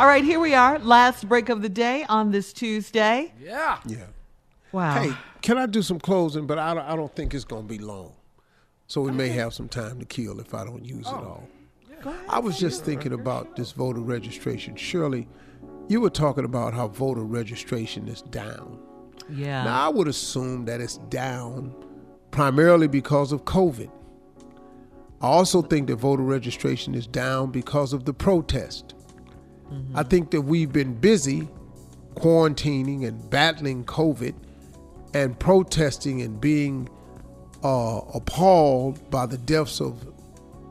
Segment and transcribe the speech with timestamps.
[0.00, 0.78] All right, here we are.
[0.78, 3.34] Last break of the day on this Tuesday.
[3.38, 3.80] Yeah.
[3.84, 4.06] Yeah.
[4.72, 4.94] Wow.
[4.94, 6.46] Hey, can I do some closing?
[6.46, 8.14] But I don't, I don't think it's going to be long.
[8.86, 11.16] So we may have some time to kill if I don't use it oh.
[11.16, 11.48] all.
[12.02, 12.12] Yeah.
[12.30, 14.74] I was just thinking about this voter registration.
[14.74, 15.28] Shirley,
[15.90, 18.78] you were talking about how voter registration is down.
[19.28, 19.64] yeah.
[19.64, 21.74] Now, I would assume that it's down
[22.30, 23.90] primarily because of COVID.
[25.20, 28.94] I also think that voter registration is down because of the protest.
[29.94, 31.48] I think that we've been busy
[32.14, 34.34] quarantining and battling COVID
[35.14, 36.88] and protesting and being
[37.62, 40.06] uh, appalled by the deaths of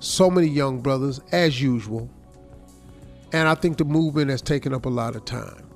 [0.00, 2.08] so many young brothers, as usual.
[3.32, 5.68] And I think the movement has taken up a lot of time.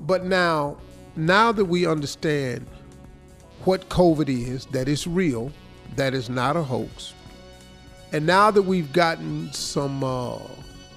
[0.00, 0.78] But now,
[1.14, 2.66] now that we understand
[3.64, 5.52] what COVID is, that it's real,
[5.96, 7.14] that it's not a hoax,
[8.12, 10.38] and now that we've gotten some uh,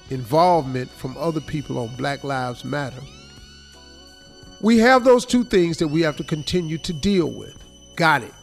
[0.10, 3.02] involvement from other people on Black Lives Matter,
[4.62, 7.56] we have those two things that we have to continue to deal with.
[7.96, 8.34] Got it.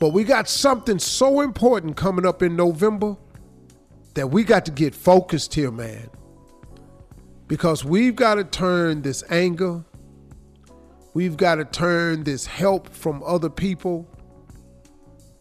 [0.00, 3.16] But we got something so important coming up in November
[4.14, 6.10] that we got to get focused here, man.
[7.46, 9.84] Because we've got to turn this anger,
[11.12, 14.08] we've got to turn this help from other people,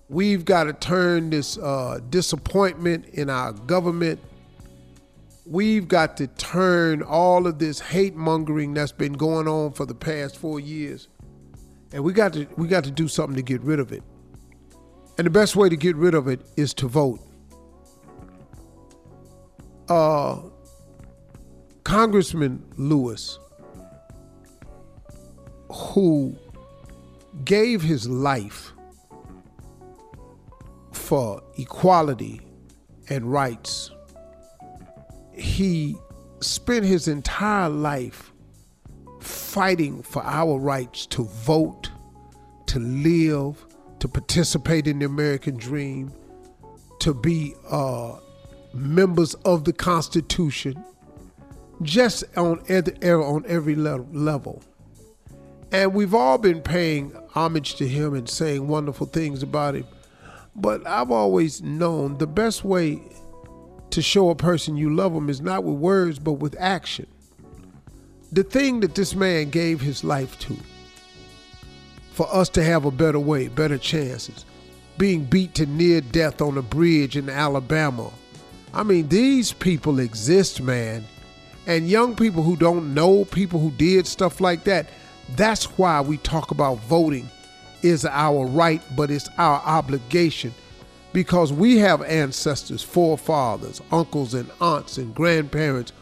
[0.09, 4.19] we've got to turn this uh, disappointment in our government.
[5.45, 9.93] We've got to turn all of this hate mongering that's been going on for the
[9.93, 11.09] past four years,
[11.91, 14.03] and we got to we got to do something to get rid of it.
[15.17, 17.19] And the best way to get rid of it is to vote.
[19.89, 20.39] Uh,
[21.83, 23.37] Congressman Lewis,
[25.69, 26.35] who
[27.43, 28.71] gave his life
[30.93, 32.39] for equality
[33.09, 33.91] and rights,
[35.35, 35.95] he
[36.39, 38.31] spent his entire life
[39.19, 41.89] fighting for our rights to vote,
[42.67, 43.65] to live,
[43.99, 46.11] to participate in the American dream,
[46.99, 48.17] to be uh,
[48.73, 50.83] members of the Constitution,
[51.81, 54.61] just on every, on every level.
[55.71, 59.87] And we've all been paying homage to him and saying wonderful things about him.
[60.55, 63.01] But I've always known the best way
[63.93, 67.05] to show a person you love them is not with words, but with action.
[68.31, 70.57] The thing that this man gave his life to,
[72.11, 74.45] for us to have a better way, better chances,
[74.97, 78.11] being beat to near death on a bridge in Alabama.
[78.73, 81.05] I mean, these people exist, man.
[81.67, 84.87] And young people who don't know people who did stuff like that,
[85.35, 87.29] that's why we talk about voting
[87.83, 90.53] is our right, but it's our obligation
[91.13, 95.93] because we have ancestors, forefathers, uncles, and aunts, and grandparents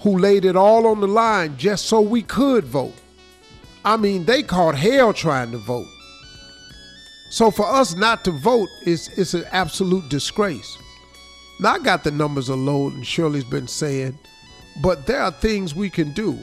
[0.00, 2.94] who laid it all on the line just so we could vote.
[3.84, 5.86] I mean, they caught hell trying to vote.
[7.30, 10.76] So for us not to vote is, is an absolute disgrace.
[11.60, 14.18] Now, I got the numbers low, and Shirley's been saying,
[14.82, 16.38] but there are things we can do.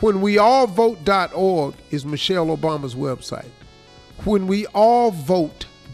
[0.00, 3.50] When we all vote.org is Michelle Obama's website.
[4.24, 5.10] When we all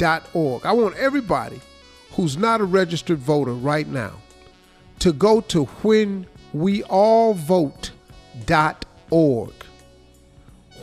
[0.00, 0.64] vote.org.
[0.66, 1.60] I want everybody
[2.12, 4.12] who's not a registered voter right now
[5.00, 7.92] to go to when we all vote.org.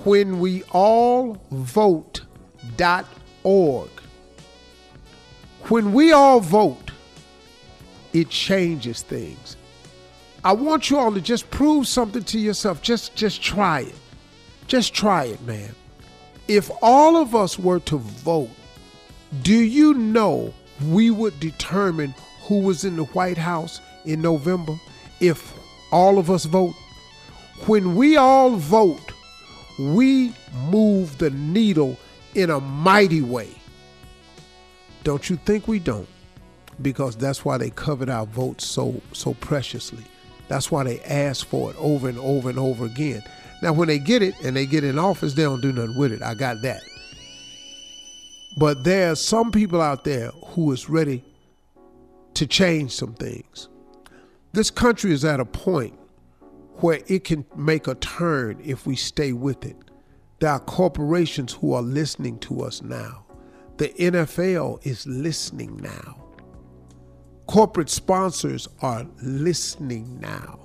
[0.03, 2.23] When we all vote.org.
[5.69, 6.91] When we all vote,
[8.13, 9.57] it changes things.
[10.45, 12.81] I want you all to just prove something to yourself.
[12.81, 13.95] Just just try it.
[14.67, 15.75] Just try it, man.
[16.47, 18.49] If all of us were to vote,
[19.41, 20.53] do you know
[20.85, 24.75] we would determine who was in the White House in November
[25.19, 25.53] if
[25.91, 26.75] all of us vote?
[27.66, 29.11] When we all vote,
[29.79, 30.33] we
[30.69, 31.97] move the needle
[32.35, 33.49] in a mighty way.
[35.03, 36.07] Don't you think we don't?
[36.81, 40.03] Because that's why they covered our votes so so preciously.
[40.47, 43.23] That's why they ask for it over and over and over again.
[43.61, 46.11] Now, when they get it and they get in office, they don't do nothing with
[46.11, 46.22] it.
[46.22, 46.81] I got that.
[48.57, 51.23] But there are some people out there who is ready
[52.33, 53.69] to change some things.
[54.51, 55.93] This country is at a point
[56.77, 59.77] where it can make a turn if we stay with it.
[60.39, 63.25] There are corporations who are listening to us now.
[63.77, 66.23] The NFL is listening now.
[67.45, 70.59] Corporate sponsors are listening now.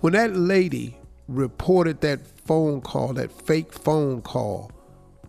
[0.00, 0.96] When that lady
[1.28, 4.72] reported that phone call, that fake phone call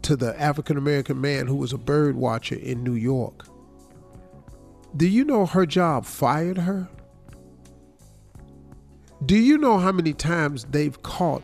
[0.03, 3.45] to the African American man who was a bird watcher in New York,
[4.95, 6.89] do you know her job fired her?
[9.25, 11.43] Do you know how many times they've caught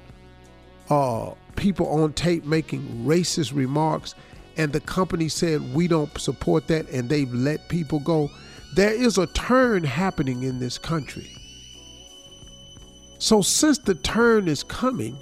[0.90, 4.16] uh, people on tape making racist remarks
[4.58, 8.30] and the company said we don't support that and they've let people go?
[8.76, 11.32] There is a turn happening in this country.
[13.20, 15.18] So, since the turn is coming,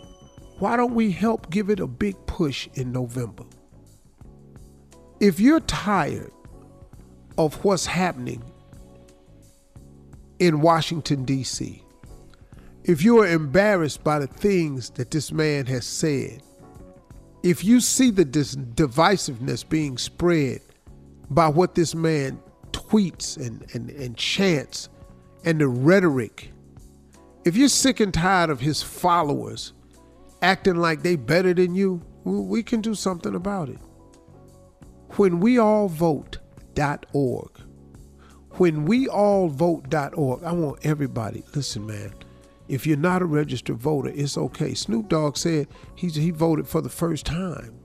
[0.60, 3.44] why don't we help give it a big push in November?
[5.20, 6.32] If you're tired
[7.38, 8.44] of what's happening
[10.40, 11.84] in Washington, D.C.,
[12.84, 16.42] if you are embarrassed by the things that this man has said,
[17.44, 20.62] if you see the dis- divisiveness being spread
[21.30, 22.40] by what this man
[22.72, 24.90] tweets and, and, and chants
[25.44, 26.52] and the rhetoric,
[27.44, 29.74] if you're sick and tired of his followers
[30.46, 33.80] acting like they better than you, we can do something about it.
[35.18, 37.50] When we all vote.org,
[38.52, 42.14] when we all vote.org, I want everybody, listen, man,
[42.68, 44.76] if you're not a registered voter, it's okay.
[44.76, 47.80] Snoop Dogg said he, he voted for the first time.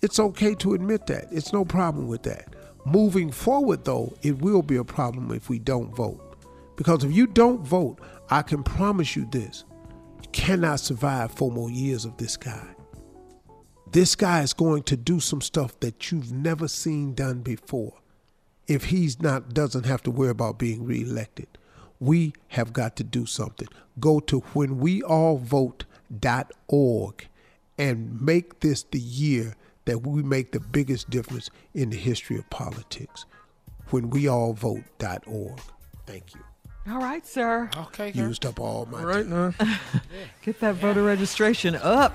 [0.00, 1.26] It's okay to admit that.
[1.30, 2.54] It's no problem with that.
[2.86, 6.36] Moving forward, though, it will be a problem if we don't vote.
[6.76, 7.98] Because if you don't vote,
[8.30, 9.64] I can promise you this
[10.32, 12.74] cannot survive four more years of this guy.
[13.90, 17.94] This guy is going to do some stuff that you've never seen done before
[18.66, 21.46] if he's not doesn't have to worry about being reelected.
[21.98, 23.68] We have got to do something.
[23.98, 27.28] Go to whenweallvote.org
[27.78, 29.54] and make this the year
[29.86, 33.24] that we make the biggest difference in the history of politics.
[33.90, 35.60] Whenweallvote.org.
[36.06, 36.40] Thank you.
[36.90, 37.68] All right, sir.
[37.76, 38.10] Okay.
[38.12, 39.52] Used up all my All right now.
[40.42, 42.14] Get that voter registration up.